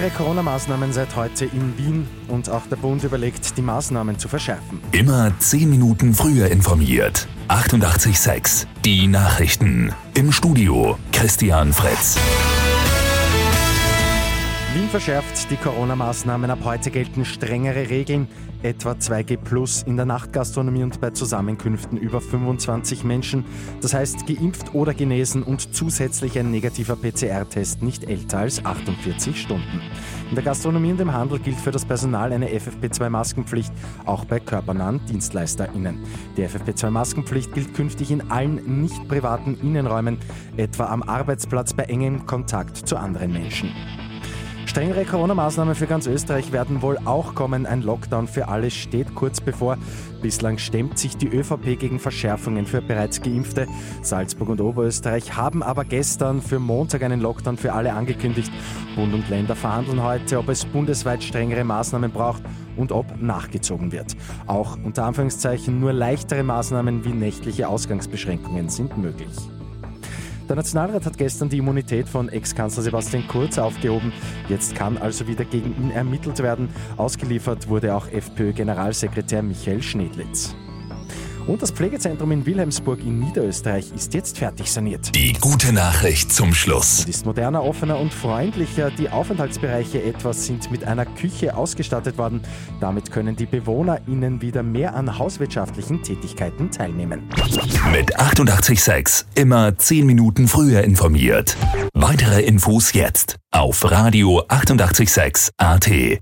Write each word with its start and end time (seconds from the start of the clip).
Strengere 0.00 0.16
Corona-Maßnahmen 0.16 0.94
seit 0.94 1.14
heute 1.14 1.44
in 1.44 1.76
Wien 1.76 2.08
und 2.28 2.48
auch 2.48 2.66
der 2.68 2.76
Bund 2.76 3.04
überlegt, 3.04 3.58
die 3.58 3.60
Maßnahmen 3.60 4.18
zu 4.18 4.28
verschärfen. 4.28 4.80
Immer 4.92 5.38
10 5.38 5.68
Minuten 5.68 6.14
früher 6.14 6.46
informiert. 6.46 7.28
88.6 7.48 8.64
Die 8.82 9.06
Nachrichten. 9.06 9.92
Im 10.14 10.32
Studio 10.32 10.96
Christian 11.12 11.74
Fritz. 11.74 12.16
Wien 14.80 14.88
verschärft 14.88 15.50
die 15.50 15.56
Corona-Maßnahmen. 15.56 16.50
Ab 16.50 16.60
heute 16.64 16.90
gelten 16.90 17.26
strengere 17.26 17.90
Regeln, 17.90 18.28
etwa 18.62 18.92
2G 18.92 19.36
Plus 19.36 19.82
in 19.82 19.96
der 19.98 20.06
Nachtgastronomie 20.06 20.82
und 20.82 21.02
bei 21.02 21.10
Zusammenkünften 21.10 21.98
über 21.98 22.22
25 22.22 23.04
Menschen. 23.04 23.44
Das 23.82 23.92
heißt, 23.92 24.26
geimpft 24.26 24.74
oder 24.74 24.94
genesen 24.94 25.42
und 25.42 25.74
zusätzlich 25.74 26.38
ein 26.38 26.50
negativer 26.50 26.96
PCR-Test 26.96 27.82
nicht 27.82 28.04
älter 28.04 28.38
als 28.38 28.64
48 28.64 29.38
Stunden. 29.38 29.82
In 30.30 30.34
der 30.34 30.44
Gastronomie 30.44 30.92
und 30.92 31.00
im 31.02 31.12
Handel 31.12 31.40
gilt 31.40 31.60
für 31.60 31.72
das 31.72 31.84
Personal 31.84 32.32
eine 32.32 32.48
FFP2-Maskenpflicht, 32.48 33.72
auch 34.06 34.24
bei 34.24 34.40
körpernahen 34.40 35.04
DienstleisterInnen. 35.04 35.98
Die 36.38 36.46
FFP2-Maskenpflicht 36.46 37.52
gilt 37.52 37.74
künftig 37.74 38.10
in 38.10 38.30
allen 38.30 38.80
nicht 38.80 39.06
privaten 39.08 39.58
Innenräumen, 39.60 40.16
etwa 40.56 40.86
am 40.86 41.02
Arbeitsplatz 41.02 41.74
bei 41.74 41.82
engem 41.82 42.24
Kontakt 42.24 42.78
zu 42.78 42.96
anderen 42.96 43.34
Menschen. 43.34 43.74
Strengere 44.70 45.04
Corona-Maßnahmen 45.04 45.74
für 45.74 45.88
ganz 45.88 46.06
Österreich 46.06 46.52
werden 46.52 46.80
wohl 46.80 46.96
auch 47.04 47.34
kommen. 47.34 47.66
Ein 47.66 47.82
Lockdown 47.82 48.28
für 48.28 48.46
alle 48.46 48.70
steht 48.70 49.16
kurz 49.16 49.40
bevor. 49.40 49.76
Bislang 50.22 50.58
stemmt 50.58 50.96
sich 50.96 51.16
die 51.16 51.26
ÖVP 51.26 51.76
gegen 51.76 51.98
Verschärfungen 51.98 52.66
für 52.66 52.80
bereits 52.80 53.20
Geimpfte. 53.20 53.66
Salzburg 54.00 54.48
und 54.48 54.60
Oberösterreich 54.60 55.36
haben 55.36 55.64
aber 55.64 55.84
gestern 55.84 56.40
für 56.40 56.60
Montag 56.60 57.02
einen 57.02 57.20
Lockdown 57.20 57.56
für 57.56 57.72
alle 57.72 57.94
angekündigt. 57.94 58.52
Bund 58.94 59.12
und 59.12 59.28
Länder 59.28 59.56
verhandeln 59.56 60.04
heute, 60.04 60.38
ob 60.38 60.48
es 60.48 60.64
bundesweit 60.64 61.24
strengere 61.24 61.64
Maßnahmen 61.64 62.12
braucht 62.12 62.44
und 62.76 62.92
ob 62.92 63.20
nachgezogen 63.20 63.90
wird. 63.90 64.16
Auch 64.46 64.78
unter 64.84 65.04
Anführungszeichen 65.04 65.80
nur 65.80 65.92
leichtere 65.92 66.44
Maßnahmen 66.44 67.04
wie 67.04 67.12
nächtliche 67.12 67.66
Ausgangsbeschränkungen 67.66 68.68
sind 68.68 68.96
möglich. 68.96 69.36
Der 70.50 70.56
Nationalrat 70.56 71.06
hat 71.06 71.16
gestern 71.16 71.48
die 71.48 71.58
Immunität 71.58 72.08
von 72.08 72.28
Ex-Kanzler 72.28 72.82
Sebastian 72.82 73.28
Kurz 73.28 73.56
aufgehoben. 73.56 74.12
Jetzt 74.48 74.74
kann 74.74 74.98
also 74.98 75.28
wieder 75.28 75.44
gegen 75.44 75.76
ihn 75.76 75.92
ermittelt 75.92 76.40
werden. 76.40 76.70
Ausgeliefert 76.96 77.68
wurde 77.68 77.94
auch 77.94 78.08
FPÖ-Generalsekretär 78.08 79.44
Michael 79.44 79.80
Schnedlitz. 79.80 80.56
Und 81.46 81.62
das 81.62 81.70
Pflegezentrum 81.70 82.32
in 82.32 82.46
Wilhelmsburg 82.46 83.00
in 83.00 83.20
Niederösterreich 83.20 83.92
ist 83.94 84.14
jetzt 84.14 84.38
fertig 84.38 84.70
saniert. 84.70 85.14
Die 85.14 85.32
gute 85.34 85.72
Nachricht 85.72 86.32
zum 86.32 86.54
Schluss. 86.54 87.00
Es 87.00 87.06
ist 87.06 87.26
moderner, 87.26 87.64
offener 87.64 87.98
und 87.98 88.12
freundlicher. 88.12 88.90
Die 88.90 89.08
Aufenthaltsbereiche 89.10 90.02
etwas 90.02 90.46
sind 90.46 90.70
mit 90.70 90.84
einer 90.84 91.06
Küche 91.06 91.56
ausgestattet 91.56 92.18
worden. 92.18 92.42
Damit 92.80 93.10
können 93.10 93.36
die 93.36 93.46
BewohnerInnen 93.46 94.42
wieder 94.42 94.62
mehr 94.62 94.94
an 94.94 95.18
hauswirtschaftlichen 95.18 96.02
Tätigkeiten 96.02 96.70
teilnehmen. 96.70 97.28
Mit 97.92 98.18
886 98.18 99.26
immer 99.34 99.76
10 99.76 100.06
Minuten 100.06 100.48
früher 100.48 100.82
informiert. 100.82 101.56
Weitere 101.94 102.42
Infos 102.42 102.92
jetzt 102.92 103.36
auf 103.50 103.90
Radio 103.90 104.44
886 104.48 105.50
AT. 105.56 106.20